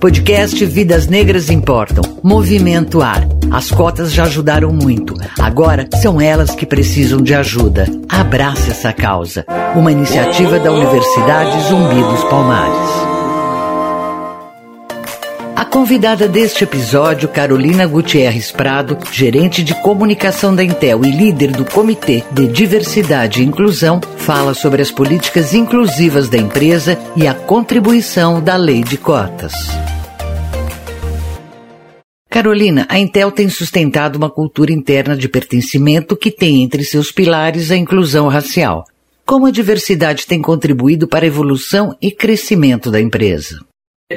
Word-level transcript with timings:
Podcast 0.00 0.62
Vidas 0.66 1.06
Negras 1.06 1.50
Importam. 1.50 2.02
Movimento 2.22 3.00
Ar. 3.00 3.26
As 3.50 3.70
cotas 3.70 4.12
já 4.12 4.24
ajudaram 4.24 4.70
muito. 4.70 5.14
Agora 5.40 5.88
são 6.02 6.20
elas 6.20 6.54
que 6.54 6.66
precisam 6.66 7.20
de 7.22 7.34
ajuda. 7.34 7.86
Abrace 8.08 8.70
essa 8.70 8.92
causa. 8.92 9.44
Uma 9.74 9.90
iniciativa 9.90 10.58
da 10.58 10.70
Universidade 10.70 11.68
Zumbi 11.68 12.02
dos 12.02 12.24
Palmares. 12.24 13.15
A 15.56 15.64
convidada 15.64 16.28
deste 16.28 16.64
episódio, 16.64 17.30
Carolina 17.30 17.86
Gutierrez 17.86 18.52
Prado, 18.52 18.98
gerente 19.10 19.64
de 19.64 19.74
comunicação 19.80 20.54
da 20.54 20.62
Intel 20.62 21.02
e 21.02 21.10
líder 21.10 21.50
do 21.50 21.64
Comitê 21.64 22.22
de 22.30 22.46
Diversidade 22.46 23.40
e 23.40 23.46
Inclusão, 23.46 23.98
fala 24.18 24.52
sobre 24.52 24.82
as 24.82 24.90
políticas 24.90 25.54
inclusivas 25.54 26.28
da 26.28 26.36
empresa 26.36 26.98
e 27.16 27.26
a 27.26 27.32
contribuição 27.32 28.38
da 28.38 28.54
lei 28.54 28.84
de 28.84 28.98
cotas. 28.98 29.54
Carolina, 32.28 32.84
a 32.90 32.98
Intel 32.98 33.32
tem 33.32 33.48
sustentado 33.48 34.16
uma 34.16 34.28
cultura 34.28 34.70
interna 34.70 35.16
de 35.16 35.26
pertencimento 35.26 36.14
que 36.14 36.30
tem 36.30 36.62
entre 36.62 36.84
seus 36.84 37.10
pilares 37.10 37.70
a 37.70 37.76
inclusão 37.78 38.28
racial. 38.28 38.84
Como 39.24 39.46
a 39.46 39.50
diversidade 39.50 40.26
tem 40.26 40.42
contribuído 40.42 41.08
para 41.08 41.24
a 41.24 41.28
evolução 41.28 41.96
e 42.00 42.10
crescimento 42.10 42.90
da 42.90 43.00
empresa? 43.00 43.65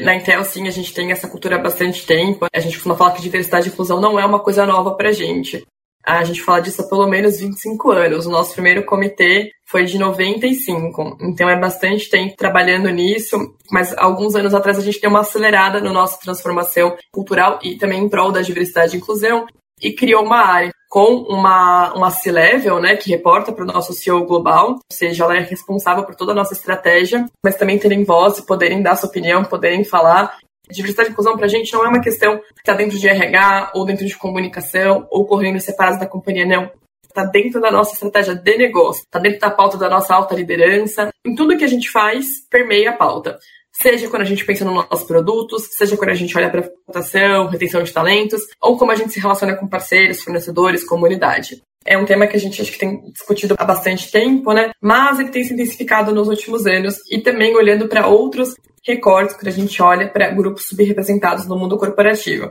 Na 0.03 0.15
Intel, 0.15 0.43
sim, 0.43 0.67
a 0.67 0.71
gente 0.71 0.93
tem 0.93 1.11
essa 1.11 1.27
cultura 1.27 1.55
há 1.55 1.59
bastante 1.59 2.05
tempo. 2.05 2.45
A 2.53 2.59
gente 2.59 2.75
costuma 2.75 2.95
falar 2.95 3.11
que 3.11 3.21
diversidade 3.21 3.69
e 3.69 3.71
inclusão 3.71 3.99
não 3.99 4.19
é 4.19 4.25
uma 4.25 4.39
coisa 4.39 4.65
nova 4.65 4.93
pra 4.95 5.11
gente. 5.11 5.65
A 6.05 6.23
gente 6.23 6.41
fala 6.41 6.61
disso 6.61 6.81
há 6.81 6.87
pelo 6.87 7.07
menos 7.07 7.39
25 7.39 7.91
anos. 7.91 8.25
O 8.25 8.29
nosso 8.29 8.53
primeiro 8.53 8.85
comitê 8.85 9.51
foi 9.65 9.85
de 9.85 9.97
95. 9.97 11.17
Então 11.21 11.49
é 11.49 11.59
bastante 11.59 12.09
tempo 12.09 12.35
trabalhando 12.37 12.89
nisso, 12.89 13.55
mas 13.71 13.95
alguns 13.97 14.35
anos 14.35 14.53
atrás 14.53 14.77
a 14.77 14.81
gente 14.81 15.01
deu 15.01 15.09
uma 15.09 15.21
acelerada 15.21 15.81
na 15.81 15.91
nossa 15.91 16.19
transformação 16.19 16.95
cultural 17.11 17.59
e 17.63 17.75
também 17.75 18.03
em 18.03 18.09
prol 18.09 18.31
da 18.31 18.41
diversidade 18.41 18.95
e 18.95 18.99
inclusão 18.99 19.47
e 19.81 19.91
criou 19.91 20.23
uma 20.23 20.45
área 20.45 20.71
com 20.89 21.17
uma, 21.29 21.93
uma 21.93 22.09
C-Level, 22.09 22.79
né, 22.81 22.97
que 22.97 23.11
reporta 23.11 23.53
para 23.53 23.63
o 23.63 23.67
nosso 23.67 23.93
CEO 23.93 24.25
global, 24.25 24.71
ou 24.71 24.79
seja, 24.91 25.23
ela 25.23 25.37
é 25.37 25.39
responsável 25.39 26.03
por 26.03 26.15
toda 26.15 26.31
a 26.31 26.35
nossa 26.35 26.53
estratégia, 26.53 27.25
mas 27.45 27.55
também 27.55 27.77
terem 27.77 28.03
voz 28.03 28.39
e 28.39 28.45
poderem 28.45 28.81
dar 28.81 28.95
sua 28.95 29.07
opinião, 29.07 29.43
poderem 29.43 29.83
falar. 29.83 30.37
Diversidade 30.69 31.09
e 31.09 31.11
inclusão 31.11 31.37
para 31.37 31.45
a 31.45 31.49
gente 31.49 31.71
não 31.73 31.85
é 31.85 31.89
uma 31.89 32.01
questão 32.01 32.37
que 32.39 32.59
está 32.59 32.73
dentro 32.73 32.97
de 32.97 33.07
RH 33.07 33.71
ou 33.75 33.85
dentro 33.85 34.05
de 34.05 34.17
comunicação 34.17 35.07
ou 35.11 35.25
correndo 35.25 35.59
separados 35.59 35.99
da 35.99 36.07
companhia, 36.07 36.45
não. 36.45 36.71
Está 37.07 37.23
dentro 37.23 37.59
da 37.59 37.71
nossa 37.71 37.93
estratégia 37.93 38.35
de 38.35 38.57
negócio, 38.57 39.03
está 39.03 39.19
dentro 39.19 39.39
da 39.39 39.49
pauta 39.49 39.77
da 39.77 39.89
nossa 39.89 40.13
alta 40.13 40.35
liderança. 40.35 41.09
Em 41.25 41.35
tudo 41.35 41.57
que 41.57 41.63
a 41.63 41.67
gente 41.67 41.89
faz, 41.89 42.47
permeia 42.49 42.91
a 42.91 42.97
pauta 42.97 43.39
seja 43.81 44.09
quando 44.09 44.23
a 44.23 44.25
gente 44.25 44.45
pensa 44.45 44.65
nos 44.65 44.73
nossos 44.73 45.05
produtos, 45.05 45.69
seja 45.71 45.95
quando 45.95 46.09
a 46.09 46.15
gente 46.15 46.37
olha 46.37 46.49
para 46.49 46.69
votação, 46.85 47.47
retenção 47.47 47.83
de 47.83 47.93
talentos, 47.93 48.41
ou 48.61 48.77
como 48.77 48.91
a 48.91 48.95
gente 48.95 49.13
se 49.13 49.19
relaciona 49.19 49.55
com 49.55 49.67
parceiros, 49.67 50.21
fornecedores, 50.21 50.83
comunidade. 50.83 51.61
É 51.85 51.97
um 51.97 52.05
tema 52.05 52.27
que 52.27 52.35
a 52.35 52.39
gente 52.39 52.61
acho 52.61 52.71
que 52.71 52.77
tem 52.77 53.01
discutido 53.11 53.55
há 53.57 53.65
bastante 53.65 54.11
tempo, 54.11 54.53
né? 54.53 54.71
Mas 54.81 55.19
ele 55.19 55.29
tem 55.29 55.43
se 55.43 55.53
intensificado 55.53 56.13
nos 56.13 56.27
últimos 56.27 56.65
anos 56.65 56.97
e 57.09 57.19
também 57.19 57.55
olhando 57.55 57.87
para 57.87 58.07
outros 58.07 58.53
recortes 58.85 59.35
quando 59.35 59.47
a 59.47 59.51
gente 59.51 59.81
olha 59.81 60.07
para 60.07 60.29
grupos 60.29 60.67
subrepresentados 60.67 61.47
no 61.47 61.57
mundo 61.57 61.77
corporativo 61.77 62.49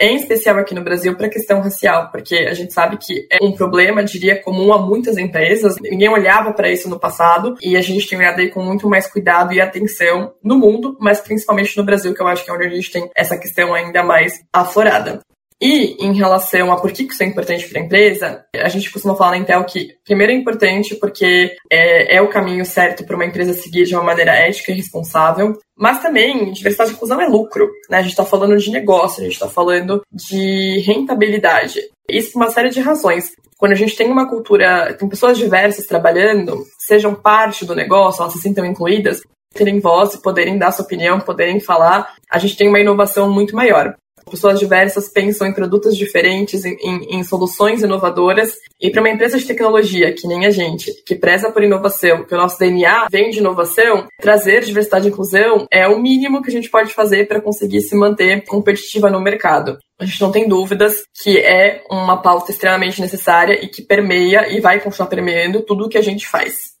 em 0.00 0.16
especial 0.16 0.58
aqui 0.58 0.74
no 0.74 0.82
Brasil, 0.82 1.14
para 1.14 1.26
a 1.26 1.30
questão 1.30 1.60
racial, 1.60 2.10
porque 2.10 2.36
a 2.36 2.54
gente 2.54 2.72
sabe 2.72 2.96
que 2.96 3.26
é 3.30 3.44
um 3.44 3.52
problema, 3.52 4.02
diria, 4.02 4.42
comum 4.42 4.72
a 4.72 4.78
muitas 4.78 5.18
empresas. 5.18 5.76
Ninguém 5.80 6.08
olhava 6.08 6.52
para 6.52 6.70
isso 6.70 6.88
no 6.88 6.98
passado 6.98 7.54
e 7.60 7.76
a 7.76 7.82
gente 7.82 8.08
tem 8.08 8.18
olhado 8.18 8.40
aí 8.40 8.50
com 8.50 8.62
muito 8.62 8.88
mais 8.88 9.06
cuidado 9.06 9.52
e 9.52 9.60
atenção 9.60 10.32
no 10.42 10.56
mundo, 10.56 10.96
mas 10.98 11.20
principalmente 11.20 11.76
no 11.76 11.84
Brasil, 11.84 12.14
que 12.14 12.22
eu 12.22 12.26
acho 12.26 12.44
que 12.44 12.50
é 12.50 12.54
onde 12.54 12.66
a 12.66 12.70
gente 12.70 12.90
tem 12.90 13.10
essa 13.14 13.36
questão 13.36 13.74
ainda 13.74 14.02
mais 14.02 14.40
aflorada. 14.52 15.20
E 15.60 15.96
em 16.00 16.14
relação 16.14 16.72
a 16.72 16.80
por 16.80 16.90
que 16.90 17.02
isso 17.02 17.22
é 17.22 17.26
importante 17.26 17.68
para 17.68 17.80
a 17.80 17.84
empresa, 17.84 18.44
a 18.56 18.68
gente 18.68 18.90
costuma 18.90 19.14
falar 19.14 19.32
na 19.32 19.38
Intel 19.38 19.62
que, 19.64 19.94
primeiro, 20.04 20.32
é 20.32 20.36
importante 20.36 20.94
porque 20.94 21.54
é, 21.70 22.16
é 22.16 22.22
o 22.22 22.30
caminho 22.30 22.64
certo 22.64 23.04
para 23.04 23.14
uma 23.14 23.26
empresa 23.26 23.52
seguir 23.52 23.84
de 23.84 23.94
uma 23.94 24.02
maneira 24.02 24.32
ética 24.32 24.72
e 24.72 24.74
responsável, 24.74 25.58
mas 25.76 26.00
também 26.00 26.50
diversidade 26.52 26.92
e 26.92 26.94
inclusão 26.94 27.20
é 27.20 27.26
lucro. 27.26 27.70
Né? 27.90 27.98
A 27.98 28.02
gente 28.02 28.12
está 28.12 28.24
falando 28.24 28.56
de 28.56 28.70
negócio, 28.70 29.20
a 29.20 29.24
gente 29.24 29.34
está 29.34 29.48
falando 29.48 30.02
de 30.10 30.80
rentabilidade. 30.80 31.80
Isso 32.08 32.32
por 32.32 32.40
uma 32.40 32.50
série 32.50 32.70
de 32.70 32.80
razões. 32.80 33.32
Quando 33.58 33.72
a 33.72 33.76
gente 33.76 33.94
tem 33.94 34.10
uma 34.10 34.26
cultura, 34.26 34.94
tem 34.94 35.06
pessoas 35.06 35.36
diversas 35.36 35.86
trabalhando, 35.86 36.64
sejam 36.78 37.14
parte 37.14 37.66
do 37.66 37.74
negócio, 37.74 38.22
elas 38.22 38.32
se 38.32 38.40
sintam 38.40 38.64
incluídas, 38.64 39.20
terem 39.52 39.78
voz, 39.78 40.16
poderem 40.16 40.56
dar 40.56 40.72
sua 40.72 40.86
opinião, 40.86 41.20
poderem 41.20 41.60
falar, 41.60 42.14
a 42.30 42.38
gente 42.38 42.56
tem 42.56 42.68
uma 42.68 42.80
inovação 42.80 43.30
muito 43.30 43.54
maior. 43.54 43.94
Pessoas 44.30 44.58
diversas 44.58 45.08
pensam 45.08 45.46
em 45.46 45.52
produtos 45.52 45.96
diferentes, 45.96 46.64
em, 46.64 46.76
em, 46.80 47.18
em 47.18 47.24
soluções 47.24 47.82
inovadoras. 47.82 48.52
E 48.80 48.90
para 48.90 49.00
uma 49.00 49.10
empresa 49.10 49.38
de 49.38 49.44
tecnologia, 49.44 50.12
que 50.12 50.26
nem 50.26 50.46
a 50.46 50.50
gente, 50.50 50.92
que 51.04 51.14
preza 51.14 51.50
por 51.50 51.62
inovação, 51.62 52.24
que 52.24 52.34
o 52.34 52.38
nosso 52.38 52.58
DNA 52.58 53.08
vem 53.10 53.30
de 53.30 53.38
inovação, 53.38 54.06
trazer 54.20 54.64
diversidade 54.64 55.08
e 55.08 55.10
inclusão 55.10 55.66
é 55.70 55.86
o 55.86 55.98
mínimo 55.98 56.42
que 56.42 56.48
a 56.48 56.52
gente 56.52 56.70
pode 56.70 56.92
fazer 56.94 57.26
para 57.26 57.40
conseguir 57.40 57.80
se 57.82 57.96
manter 57.96 58.44
competitiva 58.46 59.10
no 59.10 59.20
mercado. 59.20 59.78
A 59.98 60.06
gente 60.06 60.20
não 60.20 60.32
tem 60.32 60.48
dúvidas 60.48 61.02
que 61.22 61.38
é 61.38 61.82
uma 61.90 62.16
pauta 62.22 62.50
extremamente 62.50 63.00
necessária 63.00 63.62
e 63.62 63.68
que 63.68 63.82
permeia 63.82 64.48
e 64.48 64.60
vai 64.60 64.80
continuar 64.80 65.08
permeando 65.08 65.62
tudo 65.62 65.84
o 65.84 65.88
que 65.88 65.98
a 65.98 66.02
gente 66.02 66.26
faz. 66.26 66.79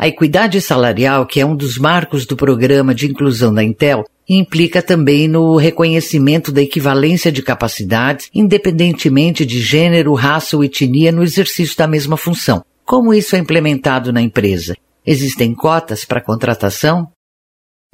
A 0.00 0.08
equidade 0.08 0.58
salarial, 0.62 1.26
que 1.26 1.40
é 1.40 1.44
um 1.44 1.54
dos 1.54 1.76
marcos 1.76 2.24
do 2.24 2.34
programa 2.34 2.94
de 2.94 3.06
inclusão 3.06 3.52
da 3.52 3.62
Intel, 3.62 4.06
implica 4.26 4.80
também 4.80 5.28
no 5.28 5.56
reconhecimento 5.56 6.50
da 6.50 6.62
equivalência 6.62 7.30
de 7.30 7.42
capacidades, 7.42 8.30
independentemente 8.34 9.44
de 9.44 9.60
gênero, 9.60 10.14
raça 10.14 10.56
ou 10.56 10.64
etnia 10.64 11.12
no 11.12 11.22
exercício 11.22 11.76
da 11.76 11.86
mesma 11.86 12.16
função. 12.16 12.64
Como 12.82 13.12
isso 13.12 13.36
é 13.36 13.40
implementado 13.40 14.10
na 14.10 14.22
empresa? 14.22 14.74
Existem 15.06 15.54
cotas 15.54 16.02
para 16.06 16.22
contratação? 16.22 17.12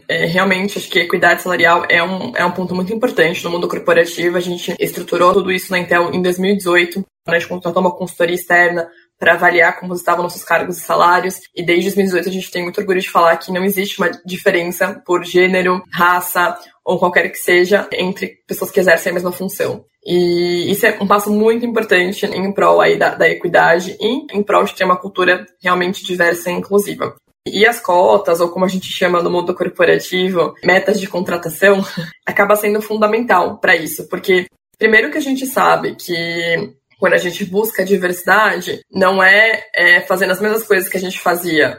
É, 0.09 0.27
realmente, 0.27 0.79
acho 0.79 0.89
que 0.89 1.01
a 1.01 1.03
equidade 1.03 1.43
salarial 1.43 1.87
é 1.89 2.01
um, 2.05 2.37
é 2.37 2.45
um 2.45 2.53
ponto 2.53 2.73
muito 2.73 2.93
importante 2.95 3.43
no 3.43 3.51
mundo 3.51 3.67
corporativo. 3.67 4.37
A 4.37 4.41
gente 4.41 4.77
estruturou 4.79 5.33
tudo 5.33 5.51
isso 5.51 5.73
na 5.73 5.81
Intel 5.81 6.13
em 6.15 6.23
2018. 6.23 7.05
A 7.27 7.37
gente 7.37 7.49
contratou 7.49 7.83
uma 7.83 7.91
consultoria 7.91 8.37
externa 8.37 8.87
para 9.19 9.35
avaliar 9.35 9.79
como 9.79 9.95
estavam 9.95 10.23
nossos 10.23 10.45
cargos 10.45 10.79
e 10.79 10.81
salários. 10.81 11.41
E 11.55 11.65
desde 11.65 11.85
2018 11.85 12.29
a 12.29 12.33
gente 12.33 12.51
tem 12.51 12.63
muito 12.63 12.81
orgulho 12.81 13.01
de 13.01 13.11
falar 13.11 13.37
que 13.37 13.53
não 13.53 13.65
existe 13.65 13.99
uma 13.99 14.11
diferença 14.25 15.03
por 15.05 15.25
gênero, 15.25 15.83
raça 15.93 16.59
ou 16.85 16.99
qualquer 16.99 17.29
que 17.31 17.39
seja 17.39 17.89
entre 17.93 18.39
pessoas 18.47 18.71
que 18.71 18.81
exercem 18.81 19.11
a 19.11 19.15
mesma 19.15 19.33
função. 19.33 19.85
E 20.05 20.71
isso 20.71 20.87
é 20.87 20.97
um 21.01 21.07
passo 21.07 21.33
muito 21.33 21.67
importante 21.67 22.25
em 22.27 22.53
prol 22.53 22.81
aí 22.81 22.97
da, 22.97 23.15
da 23.15 23.29
equidade 23.29 23.97
e 24.01 24.27
em 24.33 24.43
prol 24.43 24.65
de 24.65 24.75
ter 24.75 24.85
uma 24.85 24.97
cultura 24.97 25.45
realmente 25.61 26.05
diversa 26.05 26.49
e 26.49 26.55
inclusiva. 26.55 27.17
E 27.45 27.67
as 27.67 27.81
cotas, 27.81 28.41
ou 28.41 28.49
como 28.49 28.65
a 28.65 28.69
gente 28.69 28.93
chama 28.93 29.23
no 29.23 29.31
mundo 29.31 29.55
corporativo, 29.55 30.55
metas 30.65 31.01
de 31.01 31.07
contratação, 31.07 31.85
acaba 32.27 32.57
sendo 32.57 32.81
fundamental 32.81 33.59
para 33.59 33.77
isso, 33.77 34.09
porque 34.09 34.47
primeiro 34.79 35.11
que 35.11 35.19
a 35.19 35.23
gente 35.23 35.47
sabe 35.47 35.95
que 35.95 36.75
quando 36.99 37.15
a 37.15 37.19
gente 37.19 37.45
busca 37.45 37.85
diversidade, 37.85 38.81
não 38.91 39.23
é, 39.23 39.65
é 39.75 40.01
fazendo 40.03 40.33
as 40.33 40.41
mesmas 40.41 40.65
coisas 40.65 40.89
que 40.89 40.97
a 40.97 41.01
gente 41.01 41.19
fazia 41.19 41.79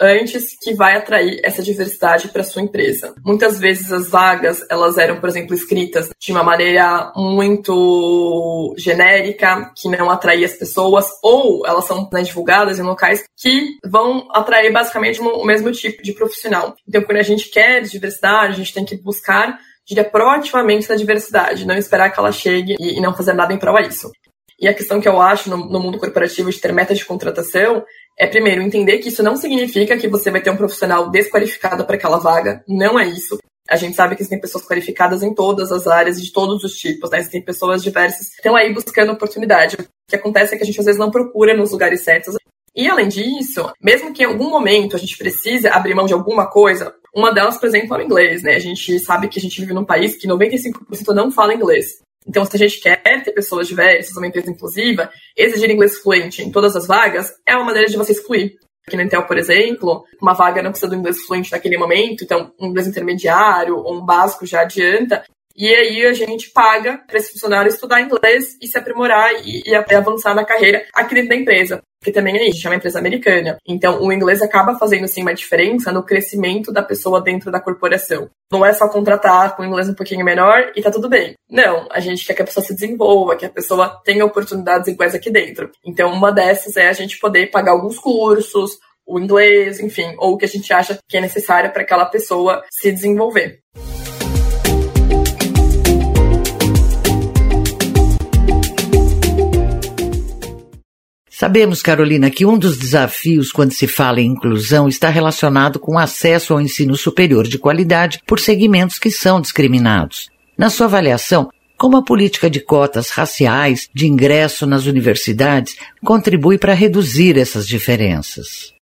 antes 0.00 0.56
que 0.62 0.74
vai 0.74 0.96
atrair 0.96 1.40
essa 1.42 1.62
diversidade 1.62 2.28
para 2.28 2.44
sua 2.44 2.62
empresa. 2.62 3.14
Muitas 3.24 3.58
vezes 3.58 3.92
as 3.92 4.08
vagas, 4.08 4.64
elas 4.70 4.96
eram, 4.96 5.20
por 5.20 5.28
exemplo, 5.28 5.54
escritas 5.54 6.10
de 6.20 6.30
uma 6.30 6.44
maneira 6.44 7.12
muito 7.16 8.74
genérica, 8.78 9.72
que 9.76 9.88
não 9.88 10.08
atraía 10.10 10.46
as 10.46 10.52
pessoas, 10.52 11.06
ou 11.22 11.66
elas 11.66 11.84
são 11.84 12.08
né, 12.12 12.22
divulgadas 12.22 12.78
em 12.78 12.82
locais 12.82 13.24
que 13.36 13.76
vão 13.84 14.28
atrair 14.30 14.72
basicamente 14.72 15.20
o 15.20 15.44
mesmo 15.44 15.72
tipo 15.72 16.02
de 16.02 16.12
profissional. 16.12 16.74
Então, 16.86 17.02
quando 17.02 17.18
a 17.18 17.22
gente 17.22 17.50
quer 17.50 17.82
diversidade, 17.82 18.52
a 18.52 18.56
gente 18.56 18.72
tem 18.72 18.84
que 18.84 18.96
buscar 18.96 19.58
diria 19.88 20.04
proativamente 20.04 20.86
na 20.86 20.96
diversidade, 20.96 21.66
não 21.66 21.74
esperar 21.74 22.10
que 22.10 22.20
ela 22.20 22.30
chegue 22.30 22.76
e 22.78 23.00
não 23.00 23.14
fazer 23.14 23.32
nada 23.32 23.54
em 23.54 23.58
prol 23.58 23.74
a 23.74 23.80
isso. 23.80 24.10
E 24.58 24.66
a 24.66 24.74
questão 24.74 25.00
que 25.00 25.08
eu 25.08 25.20
acho 25.20 25.48
no, 25.48 25.56
no 25.56 25.80
mundo 25.80 25.98
corporativo 25.98 26.50
de 26.50 26.60
ter 26.60 26.72
metas 26.72 26.98
de 26.98 27.04
contratação 27.04 27.84
é, 28.18 28.26
primeiro, 28.26 28.60
entender 28.60 28.98
que 28.98 29.10
isso 29.10 29.22
não 29.22 29.36
significa 29.36 29.96
que 29.96 30.08
você 30.08 30.28
vai 30.30 30.40
ter 30.40 30.50
um 30.50 30.56
profissional 30.56 31.08
desqualificado 31.08 31.84
para 31.84 31.94
aquela 31.94 32.18
vaga. 32.18 32.64
Não 32.66 32.98
é 32.98 33.06
isso. 33.06 33.38
A 33.70 33.76
gente 33.76 33.94
sabe 33.94 34.16
que 34.16 34.22
existem 34.22 34.40
pessoas 34.40 34.66
qualificadas 34.66 35.22
em 35.22 35.32
todas 35.32 35.70
as 35.70 35.86
áreas, 35.86 36.20
de 36.20 36.32
todos 36.32 36.64
os 36.64 36.72
tipos, 36.76 37.10
né? 37.10 37.18
Existem 37.18 37.44
pessoas 37.44 37.82
diversas 37.82 38.30
que 38.30 38.36
estão 38.36 38.56
aí 38.56 38.72
buscando 38.72 39.12
oportunidade. 39.12 39.76
O 39.76 39.86
que 40.08 40.16
acontece 40.16 40.54
é 40.54 40.56
que 40.56 40.64
a 40.64 40.66
gente 40.66 40.80
às 40.80 40.86
vezes 40.86 40.98
não 40.98 41.10
procura 41.10 41.56
nos 41.56 41.70
lugares 41.70 42.00
certos. 42.00 42.34
E 42.74 42.88
além 42.88 43.08
disso, 43.08 43.70
mesmo 43.80 44.12
que 44.12 44.22
em 44.22 44.26
algum 44.26 44.50
momento 44.50 44.96
a 44.96 44.98
gente 44.98 45.16
precise 45.16 45.68
abrir 45.68 45.94
mão 45.94 46.06
de 46.06 46.14
alguma 46.14 46.50
coisa, 46.50 46.94
uma 47.14 47.32
delas, 47.32 47.56
por 47.56 47.66
exemplo, 47.66 47.94
é 47.94 47.98
o 47.98 48.02
inglês, 48.02 48.42
né? 48.42 48.56
A 48.56 48.60
gente 48.60 48.98
sabe 48.98 49.28
que 49.28 49.38
a 49.38 49.42
gente 49.42 49.60
vive 49.60 49.74
num 49.74 49.84
país 49.84 50.16
que 50.16 50.26
95% 50.26 51.14
não 51.14 51.30
fala 51.30 51.54
inglês. 51.54 51.98
Então, 52.26 52.44
se 52.44 52.56
a 52.56 52.58
gente 52.58 52.80
quer 52.80 53.02
ter 53.02 53.32
pessoas 53.32 53.66
diversas, 53.66 54.16
uma 54.16 54.26
empresa 54.26 54.50
inclusiva, 54.50 55.10
exigir 55.36 55.70
inglês 55.70 55.98
fluente 55.98 56.42
em 56.42 56.50
todas 56.50 56.76
as 56.76 56.86
vagas 56.86 57.32
é 57.46 57.54
uma 57.56 57.64
maneira 57.64 57.88
de 57.88 57.96
você 57.96 58.12
excluir. 58.12 58.58
Aqui 58.86 58.96
na 58.96 59.02
Intel, 59.02 59.26
por 59.26 59.36
exemplo, 59.36 60.04
uma 60.20 60.32
vaga 60.32 60.62
não 60.62 60.70
precisa 60.70 60.90
do 60.90 60.96
inglês 60.96 61.22
fluente 61.26 61.52
naquele 61.52 61.76
momento, 61.76 62.24
então 62.24 62.52
um 62.58 62.68
inglês 62.68 62.86
intermediário 62.86 63.76
ou 63.76 63.98
um 63.98 64.04
básico 64.04 64.46
já 64.46 64.62
adianta. 64.62 65.24
E 65.58 65.74
aí 65.74 66.06
a 66.06 66.12
gente 66.12 66.50
paga 66.50 66.98
para 67.04 67.18
esse 67.18 67.32
funcionário 67.32 67.68
estudar 67.68 68.00
inglês 68.00 68.56
e 68.62 68.68
se 68.68 68.78
aprimorar 68.78 69.32
e, 69.44 69.64
e 69.66 69.74
avançar 69.74 70.32
na 70.32 70.44
carreira 70.44 70.86
aqui 70.94 71.16
dentro 71.16 71.30
da 71.30 71.34
empresa. 71.34 71.82
Porque 71.98 72.12
também 72.12 72.36
é 72.36 72.48
isso, 72.48 72.64
é 72.64 72.70
uma 72.70 72.76
empresa 72.76 73.00
americana. 73.00 73.58
Então 73.66 74.00
o 74.00 74.12
inglês 74.12 74.40
acaba 74.40 74.78
fazendo 74.78 75.08
sim 75.08 75.22
uma 75.22 75.34
diferença 75.34 75.90
no 75.90 76.04
crescimento 76.04 76.72
da 76.72 76.80
pessoa 76.80 77.20
dentro 77.20 77.50
da 77.50 77.58
corporação. 77.60 78.30
Não 78.52 78.64
é 78.64 78.72
só 78.72 78.88
contratar 78.88 79.56
com 79.56 79.64
inglês 79.64 79.88
um 79.88 79.94
pouquinho 79.94 80.24
menor 80.24 80.70
e 80.76 80.80
tá 80.80 80.92
tudo 80.92 81.08
bem. 81.08 81.34
Não, 81.50 81.88
a 81.90 81.98
gente 81.98 82.24
quer 82.24 82.34
que 82.34 82.42
a 82.42 82.44
pessoa 82.44 82.64
se 82.64 82.72
desenvolva, 82.72 83.34
que 83.34 83.44
a 83.44 83.50
pessoa 83.50 84.00
tenha 84.04 84.24
oportunidades 84.24 84.86
iguais 84.86 85.12
aqui 85.12 85.28
dentro. 85.28 85.72
Então 85.84 86.12
uma 86.12 86.30
dessas 86.30 86.76
é 86.76 86.88
a 86.88 86.92
gente 86.92 87.18
poder 87.18 87.50
pagar 87.50 87.72
alguns 87.72 87.98
cursos, 87.98 88.78
o 89.04 89.18
inglês, 89.18 89.80
enfim, 89.80 90.14
ou 90.18 90.34
o 90.34 90.38
que 90.38 90.44
a 90.44 90.48
gente 90.48 90.72
acha 90.72 90.96
que 91.08 91.16
é 91.16 91.20
necessário 91.20 91.72
para 91.72 91.82
aquela 91.82 92.06
pessoa 92.06 92.62
se 92.70 92.92
desenvolver. 92.92 93.58
Sabemos, 101.38 101.82
Carolina, 101.82 102.32
que 102.32 102.44
um 102.44 102.58
dos 102.58 102.76
desafios 102.76 103.52
quando 103.52 103.70
se 103.70 103.86
fala 103.86 104.20
em 104.20 104.26
inclusão 104.26 104.88
está 104.88 105.08
relacionado 105.08 105.78
com 105.78 105.94
o 105.94 105.98
acesso 105.98 106.52
ao 106.52 106.60
ensino 106.60 106.96
superior 106.96 107.46
de 107.46 107.60
qualidade 107.60 108.20
por 108.26 108.40
segmentos 108.40 108.98
que 108.98 109.08
são 109.08 109.40
discriminados. 109.40 110.28
Na 110.58 110.68
sua 110.68 110.86
avaliação, 110.86 111.48
como 111.76 111.96
a 111.96 112.02
política 112.02 112.50
de 112.50 112.58
cotas 112.58 113.10
raciais 113.10 113.88
de 113.94 114.08
ingresso 114.08 114.66
nas 114.66 114.86
universidades 114.86 115.76
contribui 116.04 116.58
para 116.58 116.74
reduzir 116.74 117.38
essas 117.38 117.68
diferenças? 117.68 118.74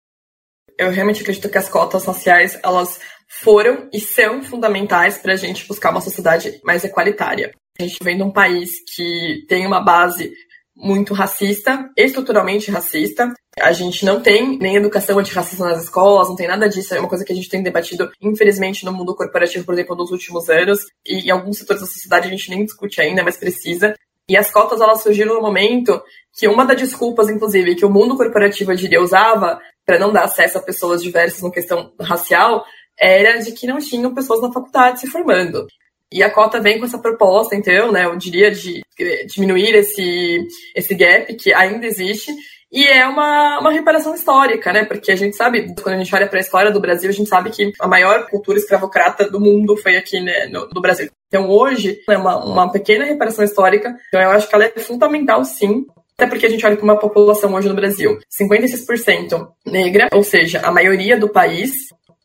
Eu 0.79 0.89
realmente 0.89 1.21
acredito 1.21 1.49
que 1.49 1.59
as 1.59 1.69
cotas 1.69 2.05
raciais 2.05 2.59
elas 2.63 2.99
foram 3.27 3.87
e 3.93 3.99
são 3.99 4.41
fundamentais 4.41 5.19
para 5.19 5.33
a 5.33 5.37
gente 5.37 5.67
buscar 5.67 5.91
uma 5.91 6.01
sociedade 6.01 6.59
mais 6.63 6.83
equalitária. 6.83 7.51
A 7.79 7.83
gente 7.83 8.03
vem 8.03 8.17
de 8.17 8.23
um 8.23 8.31
país 8.31 8.71
que 8.95 9.45
tem 9.47 9.67
uma 9.67 9.79
base 9.79 10.33
muito 10.77 11.13
racista, 11.13 11.89
estruturalmente 11.97 12.69
racista. 12.69 13.33
A 13.59 13.71
gente 13.71 14.05
não 14.05 14.21
tem 14.21 14.57
nem 14.59 14.75
educação 14.75 15.17
antirracista 15.17 15.65
nas 15.65 15.83
escolas, 15.83 16.29
não 16.29 16.35
tem 16.35 16.47
nada 16.47 16.69
disso. 16.69 16.93
É 16.93 16.99
uma 16.99 17.09
coisa 17.09 17.25
que 17.25 17.33
a 17.33 17.35
gente 17.35 17.49
tem 17.49 17.63
debatido, 17.63 18.09
infelizmente, 18.21 18.85
no 18.85 18.93
mundo 18.93 19.15
corporativo, 19.15 19.65
por 19.65 19.73
exemplo, 19.73 19.95
nos 19.95 20.11
últimos 20.11 20.47
anos. 20.49 20.79
E 21.05 21.27
em 21.27 21.31
alguns 21.31 21.57
setores 21.57 21.81
da 21.81 21.87
sociedade 21.87 22.27
a 22.27 22.29
gente 22.29 22.49
nem 22.49 22.63
discute 22.63 23.01
ainda, 23.01 23.23
mas 23.23 23.37
precisa. 23.37 23.95
E 24.29 24.37
as 24.37 24.51
cotas, 24.51 24.81
elas 24.81 25.01
surgiram 25.01 25.35
no 25.35 25.41
momento 25.41 26.01
que 26.37 26.47
uma 26.47 26.65
das 26.65 26.77
desculpas, 26.77 27.29
inclusive, 27.29 27.75
que 27.75 27.85
o 27.85 27.89
mundo 27.89 28.17
corporativo, 28.17 28.71
eu 28.71 28.75
diria, 28.75 29.01
usava 29.01 29.59
para 29.85 29.97
não 29.97 30.11
dar 30.11 30.25
acesso 30.25 30.57
a 30.57 30.61
pessoas 30.61 31.01
diversas 31.01 31.41
na 31.41 31.49
questão 31.49 31.93
racial, 32.01 32.63
era 32.99 33.37
de 33.37 33.53
que 33.53 33.65
não 33.65 33.79
tinham 33.79 34.13
pessoas 34.13 34.41
na 34.41 34.51
faculdade 34.51 34.99
se 34.99 35.07
formando. 35.07 35.65
E 36.11 36.23
a 36.23 36.29
cota 36.29 36.59
vem 36.59 36.79
com 36.79 36.85
essa 36.85 36.99
proposta, 36.99 37.55
então, 37.55 37.91
né, 37.91 38.05
eu 38.05 38.15
diria, 38.15 38.49
de 38.49 38.81
diminuir 39.27 39.75
esse, 39.75 40.47
esse 40.75 40.95
gap 40.95 41.33
que 41.35 41.53
ainda 41.53 41.85
existe. 41.85 42.31
E 42.71 42.85
é 42.85 43.05
uma, 43.07 43.59
uma 43.59 43.71
reparação 43.71 44.13
histórica, 44.13 44.73
né? 44.73 44.83
Porque 44.83 45.11
a 45.11 45.15
gente 45.15 45.37
sabe, 45.37 45.73
quando 45.81 45.95
a 45.95 45.97
gente 45.97 46.13
olha 46.13 46.27
para 46.27 46.37
a 46.37 46.41
história 46.41 46.71
do 46.71 46.81
Brasil, 46.81 47.09
a 47.09 47.13
gente 47.13 47.29
sabe 47.29 47.49
que 47.49 47.71
a 47.79 47.87
maior 47.87 48.27
cultura 48.29 48.57
escravocrata 48.57 49.29
do 49.29 49.39
mundo 49.39 49.77
foi 49.77 49.95
aqui 49.95 50.19
né, 50.19 50.47
no, 50.47 50.67
no 50.73 50.81
Brasil. 50.81 51.09
Então, 51.27 51.49
hoje, 51.49 51.99
é 52.09 52.17
uma, 52.17 52.43
uma 52.43 52.71
pequena 52.71 53.05
reparação 53.05 53.45
histórica. 53.45 53.95
Então, 54.09 54.21
eu 54.21 54.31
acho 54.31 54.49
que 54.49 54.55
ela 54.55 54.65
é 54.65 54.79
fundamental, 54.79 55.45
sim, 55.45 55.85
até 56.17 56.27
porque 56.27 56.45
a 56.45 56.49
gente 56.49 56.65
olha 56.65 56.75
para 56.75 56.83
uma 56.83 56.99
população 56.99 57.53
hoje 57.53 57.69
no 57.69 57.75
Brasil, 57.75 58.17
56% 58.41 59.47
negra, 59.65 60.09
ou 60.11 60.23
seja, 60.23 60.59
a 60.61 60.71
maioria 60.71 61.17
do 61.17 61.29
país, 61.29 61.71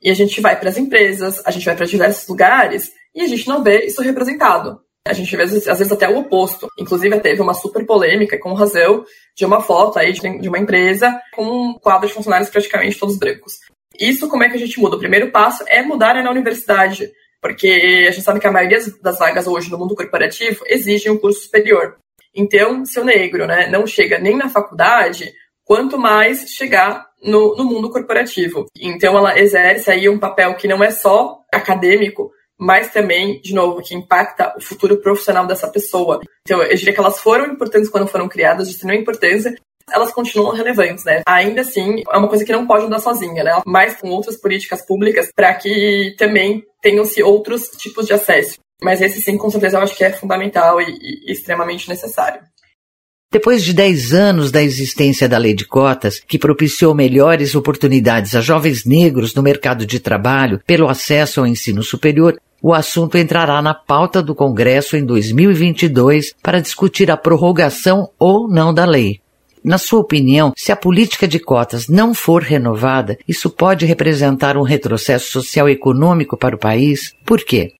e 0.03 0.11
a 0.11 0.15
gente 0.15 0.41
vai 0.41 0.59
para 0.59 0.71
as 0.71 0.79
empresas, 0.79 1.43
a 1.45 1.51
gente 1.51 1.67
vai 1.67 1.77
para 1.77 1.87
diversos 1.87 2.27
lugares, 2.27 2.91
e 3.15 3.21
a 3.21 3.27
gente 3.27 3.49
não 3.49 3.63
vê 3.63 3.87
isso 3.87 4.03
representado. 4.03 4.81
A 5.07 5.13
gente 5.13 5.35
vê, 5.37 5.43
às 5.43 5.51
vezes, 5.51 5.93
até 5.93 6.09
o 6.09 6.19
oposto. 6.19 6.69
Inclusive, 6.79 7.19
teve 7.21 7.43
uma 7.43 7.55
super 7.55 7.85
polêmica, 7.85 8.39
com 8.39 8.55
razão, 8.55 9.05
de 9.37 9.45
uma 9.45 9.61
foto 9.61 9.99
aí 9.99 10.13
de 10.13 10.49
uma 10.49 10.59
empresa 10.59 11.21
com 11.35 11.45
um 11.45 11.75
quadro 11.75 12.07
de 12.07 12.15
funcionários 12.15 12.51
praticamente 12.51 12.99
todos 12.99 13.19
brancos. 13.19 13.55
Isso, 13.99 14.29
como 14.29 14.45
é 14.45 14.49
que 14.49 14.57
a 14.57 14.59
gente 14.59 14.79
muda? 14.81 14.97
O 14.97 15.01
primeiro 15.01 15.31
passo 15.31 15.65
é 15.67 15.83
mudar 15.83 16.23
na 16.23 16.31
universidade, 16.31 17.11
porque 17.41 18.07
a 18.09 18.11
gente 18.13 18.23
sabe 18.25 18.39
que 18.39 18.47
a 18.47 18.53
maioria 18.53 18.79
das 19.03 19.19
vagas 19.19 19.47
hoje 19.47 19.71
no 19.71 19.79
mundo 19.79 19.97
corporativo 19.97 20.65
exigem 20.69 21.11
um 21.11 21.19
curso 21.19 21.43
superior. 21.43 21.97
Então, 22.35 22.85
se 22.87 22.99
o 22.99 23.05
negro 23.05 23.47
né, 23.47 23.69
não 23.69 23.87
chega 23.87 24.19
nem 24.19 24.37
na 24.37 24.49
faculdade, 24.49 25.33
quanto 25.65 25.99
mais 25.99 26.51
chegar 26.51 27.07
no, 27.23 27.57
no 27.57 27.65
mundo 27.65 27.91
corporativo. 27.91 28.67
Então, 28.81 29.17
ela 29.17 29.39
exerce 29.39 29.91
aí 29.91 30.09
um 30.09 30.19
papel 30.19 30.55
que 30.55 30.69
não 30.69 30.83
é 30.83 30.91
só 30.91 31.41
acadêmico, 31.53 32.31
mas 32.59 32.93
também, 32.93 33.41
de 33.41 33.55
novo, 33.55 33.83
que 33.83 33.95
impacta 33.95 34.55
o 34.57 34.61
futuro 34.61 34.99
profissional 34.99 35.47
dessa 35.47 35.69
pessoa. 35.69 36.21
Então, 36.47 36.63
eu 36.63 36.77
diria 36.77 36.93
que 36.93 37.01
elas 37.01 37.19
foram 37.19 37.47
importantes 37.47 37.91
quando 37.91 38.07
foram 38.07 38.29
criadas, 38.29 38.69
de 38.69 38.75
extrema 38.75 39.01
importância, 39.01 39.55
elas 39.91 40.13
continuam 40.13 40.55
relevantes, 40.55 41.05
né? 41.05 41.23
Ainda 41.27 41.63
assim, 41.63 42.03
é 42.11 42.17
uma 42.17 42.29
coisa 42.29 42.45
que 42.45 42.53
não 42.53 42.67
pode 42.67 42.87
andar 42.87 43.01
sozinha, 43.01 43.43
né? 43.43 43.61
Mas 43.67 43.97
com 43.97 44.11
outras 44.11 44.37
políticas 44.37 44.85
públicas 44.87 45.29
para 45.35 45.55
que 45.55 46.15
também 46.19 46.65
tenham-se 46.81 47.23
outros 47.23 47.69
tipos 47.79 48.07
de 48.07 48.13
acesso. 48.13 48.59
Mas 48.83 49.01
esse 49.01 49.21
sim, 49.21 49.39
com 49.39 49.49
certeza, 49.51 49.79
eu 49.79 49.83
acho 49.83 49.97
que 49.97 50.05
é 50.05 50.13
fundamental 50.13 50.81
e, 50.81 50.87
e 51.29 51.33
extremamente 51.33 51.89
necessário. 51.89 52.41
Depois 53.33 53.65
de 53.65 53.73
10 53.73 54.13
anos 54.13 54.51
da 54.51 54.63
existência 54.63 55.27
da 55.27 55.39
lei 55.39 55.55
de 55.55 55.65
cotas, 55.65 56.21
que 56.21 56.39
propiciou 56.39 56.95
melhores 56.95 57.55
oportunidades 57.55 58.35
a 58.35 58.43
jovens 58.43 58.85
negros 58.85 59.35
no 59.35 59.43
mercado 59.43 59.87
de 59.87 59.99
trabalho 59.99 60.61
pelo 60.67 60.87
acesso 60.87 61.41
ao 61.41 61.47
ensino 61.47 61.83
superior, 61.83 62.39
o 62.63 62.75
assunto 62.75 63.17
entrará 63.17 63.63
na 63.63 63.73
pauta 63.73 64.23
do 64.23 64.35
Congresso 64.35 64.99
em 64.99 65.07
2022 65.07 66.35
para 66.43 66.61
discutir 66.61 67.11
a 67.11 67.17
prorrogação 67.17 68.11
ou 68.19 68.47
não 68.47 68.73
da 68.75 68.85
lei. 68.85 69.19
Na 69.65 69.79
sua 69.79 70.01
opinião, 70.01 70.53
se 70.55 70.71
a 70.71 70.77
política 70.77 71.27
de 71.27 71.39
cotas 71.39 71.89
não 71.89 72.13
for 72.13 72.43
renovada, 72.43 73.17
isso 73.27 73.49
pode 73.49 73.87
representar 73.87 74.59
um 74.59 74.63
retrocesso 74.63 75.33
social 75.33 75.71
e 75.71 75.73
econômico 75.73 76.37
para 76.37 76.55
o 76.55 76.59
país? 76.59 77.15
Por 77.25 77.43
quê? 77.43 77.73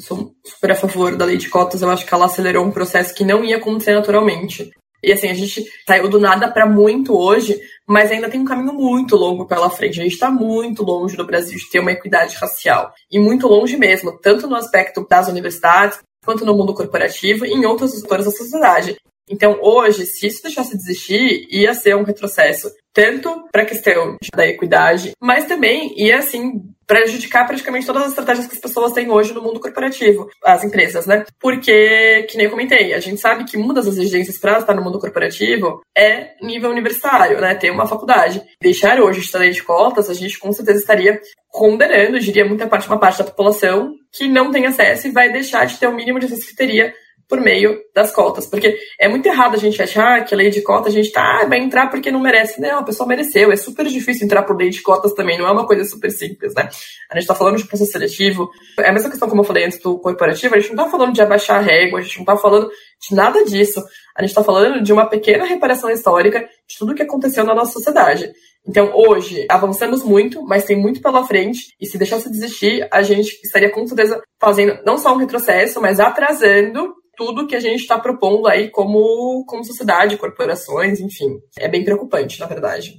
Sou 0.00 0.32
super 0.44 0.72
a 0.72 0.74
favor 0.74 1.14
da 1.14 1.26
lei 1.26 1.36
de 1.36 1.48
cotas, 1.48 1.80
eu 1.80 1.90
acho 1.90 2.04
que 2.04 2.12
ela 2.12 2.26
acelerou 2.26 2.64
um 2.66 2.72
processo 2.72 3.14
que 3.14 3.22
não 3.22 3.44
ia 3.44 3.58
acontecer 3.58 3.94
naturalmente. 3.94 4.68
E 5.02 5.12
assim, 5.12 5.28
a 5.28 5.34
gente 5.34 5.64
saiu 5.86 6.08
do 6.08 6.20
nada 6.20 6.50
para 6.50 6.66
muito 6.66 7.16
hoje, 7.16 7.60
mas 7.86 8.10
ainda 8.10 8.28
tem 8.28 8.40
um 8.40 8.44
caminho 8.44 8.74
muito 8.74 9.16
longo 9.16 9.46
pela 9.46 9.70
frente. 9.70 10.00
A 10.00 10.02
gente 10.02 10.12
está 10.12 10.30
muito 10.30 10.82
longe 10.82 11.16
do 11.16 11.26
Brasil 11.26 11.58
de 11.58 11.70
ter 11.70 11.80
uma 11.80 11.92
equidade 11.92 12.36
racial. 12.36 12.92
E 13.10 13.18
muito 13.18 13.46
longe 13.46 13.76
mesmo, 13.76 14.18
tanto 14.18 14.46
no 14.46 14.56
aspecto 14.56 15.06
das 15.08 15.28
universidades, 15.28 15.98
quanto 16.24 16.44
no 16.44 16.54
mundo 16.54 16.74
corporativo 16.74 17.46
e 17.46 17.52
em 17.52 17.64
outros 17.64 17.92
setores 17.92 18.26
da 18.26 18.30
sociedade. 18.30 18.96
Então, 19.28 19.58
hoje, 19.62 20.06
se 20.06 20.26
isso 20.26 20.42
deixasse 20.42 20.76
de 20.76 20.82
existir, 20.82 21.46
ia 21.50 21.72
ser 21.72 21.94
um 21.94 22.02
retrocesso, 22.02 22.68
tanto 22.92 23.46
para 23.52 23.62
a 23.62 23.66
questão 23.66 24.16
da 24.34 24.44
equidade, 24.44 25.12
mas 25.20 25.46
também 25.46 25.94
ia, 25.96 26.18
assim, 26.18 26.62
prejudicar 26.90 27.46
praticamente 27.46 27.86
todas 27.86 28.02
as 28.02 28.08
estratégias 28.08 28.48
que 28.48 28.54
as 28.54 28.60
pessoas 28.60 28.92
têm 28.92 29.08
hoje 29.08 29.32
no 29.32 29.40
mundo 29.40 29.60
corporativo, 29.60 30.28
as 30.44 30.64
empresas, 30.64 31.06
né? 31.06 31.24
Porque, 31.38 32.26
que 32.28 32.36
nem 32.36 32.46
eu 32.46 32.50
comentei, 32.50 32.92
a 32.92 32.98
gente 32.98 33.20
sabe 33.20 33.44
que 33.44 33.56
uma 33.56 33.72
das 33.72 33.86
exigências 33.86 34.36
para 34.36 34.58
estar 34.58 34.74
no 34.74 34.82
mundo 34.82 34.98
corporativo 34.98 35.82
é 35.96 36.32
nível 36.42 36.68
universitário, 36.68 37.40
né? 37.40 37.54
Ter 37.54 37.70
uma 37.70 37.86
faculdade. 37.86 38.42
Deixar 38.60 39.00
hoje 39.00 39.22
lei 39.38 39.50
de 39.50 39.62
cotas, 39.62 40.10
a 40.10 40.14
gente 40.14 40.36
com 40.40 40.50
certeza 40.50 40.80
estaria 40.80 41.20
condenando, 41.48 42.18
diria 42.18 42.44
muita 42.44 42.66
parte, 42.66 42.88
uma 42.88 42.98
parte 42.98 43.18
da 43.18 43.24
população 43.24 43.94
que 44.12 44.26
não 44.26 44.50
tem 44.50 44.66
acesso 44.66 45.06
e 45.06 45.12
vai 45.12 45.30
deixar 45.30 45.66
de 45.66 45.78
ter 45.78 45.86
o 45.86 45.94
mínimo 45.94 46.18
de 46.18 46.26
acesso 46.26 46.48
que 46.48 46.56
teria 46.56 46.92
por 47.30 47.40
meio 47.40 47.78
das 47.94 48.10
cotas. 48.10 48.46
Porque 48.46 48.76
é 48.98 49.08
muito 49.08 49.24
errado 49.26 49.54
a 49.54 49.58
gente 49.58 49.80
achar 49.80 50.24
que 50.24 50.34
a 50.34 50.36
lei 50.36 50.50
de 50.50 50.60
cotas 50.60 50.92
a 50.92 50.96
gente 50.96 51.12
tá, 51.12 51.42
ah, 51.42 51.46
vai 51.46 51.60
entrar 51.60 51.88
porque 51.88 52.10
não 52.10 52.20
merece. 52.20 52.60
Não, 52.60 52.80
a 52.80 52.82
pessoa 52.82 53.08
mereceu. 53.08 53.52
É 53.52 53.56
super 53.56 53.86
difícil 53.86 54.24
entrar 54.24 54.42
por 54.42 54.56
lei 54.56 54.68
de 54.68 54.82
cotas 54.82 55.14
também, 55.14 55.38
não 55.38 55.46
é 55.46 55.52
uma 55.52 55.64
coisa 55.64 55.84
super 55.84 56.10
simples, 56.10 56.52
né? 56.54 56.68
A 57.08 57.18
gente 57.18 57.28
tá 57.28 57.34
falando 57.34 57.56
de 57.56 57.66
processo 57.66 57.92
seletivo. 57.92 58.50
É 58.80 58.88
a 58.88 58.92
mesma 58.92 59.08
questão 59.08 59.28
como 59.28 59.42
eu 59.42 59.46
falei 59.46 59.64
antes 59.64 59.78
do 59.78 59.96
corporativo, 60.00 60.56
a 60.56 60.58
gente 60.58 60.74
não 60.74 60.84
tá 60.84 60.90
falando 60.90 61.14
de 61.14 61.22
abaixar 61.22 61.58
a 61.58 61.62
régua, 61.62 62.00
a 62.00 62.02
gente 62.02 62.18
não 62.18 62.24
tá 62.24 62.36
falando 62.36 62.68
de 62.68 63.14
nada 63.14 63.44
disso. 63.44 63.80
A 64.16 64.22
gente 64.22 64.34
tá 64.34 64.42
falando 64.42 64.82
de 64.82 64.92
uma 64.92 65.06
pequena 65.08 65.44
reparação 65.44 65.88
histórica 65.88 66.40
de 66.40 66.76
tudo 66.76 66.94
que 66.94 67.02
aconteceu 67.02 67.44
na 67.44 67.54
nossa 67.54 67.72
sociedade. 67.72 68.30
Então, 68.66 68.92
hoje, 68.94 69.46
avançamos 69.48 70.02
muito, 70.02 70.42
mas 70.42 70.64
tem 70.64 70.76
muito 70.76 71.00
pela 71.00 71.26
frente, 71.26 71.74
e 71.80 71.86
se 71.86 71.96
deixasse 71.96 72.30
de 72.30 72.38
desistir, 72.38 72.86
a 72.92 73.02
gente 73.02 73.40
estaria 73.42 73.70
com 73.70 73.86
certeza 73.86 74.20
fazendo 74.38 74.78
não 74.84 74.98
só 74.98 75.14
um 75.14 75.18
retrocesso, 75.18 75.80
mas 75.80 75.98
atrasando 75.98 76.94
tudo 77.20 77.46
que 77.46 77.54
a 77.54 77.60
gente 77.60 77.80
está 77.82 77.98
propondo 77.98 78.48
aí 78.48 78.70
como, 78.70 79.44
como 79.46 79.62
sociedade, 79.62 80.16
corporações, 80.16 81.00
enfim. 81.00 81.38
É 81.58 81.68
bem 81.68 81.84
preocupante, 81.84 82.40
na 82.40 82.46
verdade. 82.46 82.94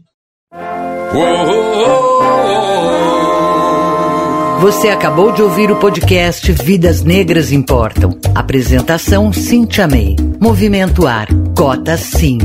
Você 4.59 4.89
acabou 4.89 5.31
de 5.31 5.41
ouvir 5.41 5.71
o 5.71 5.79
podcast 5.79 6.51
Vidas 6.51 7.01
Negras 7.01 7.51
Importam. 7.51 8.11
Apresentação 8.35 9.33
Cintia 9.33 9.87
May. 9.87 10.15
Movimento 10.39 11.07
Ar. 11.07 11.27
Cota 11.57 11.97
Sim. 11.97 12.37